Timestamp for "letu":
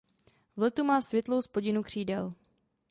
0.61-0.83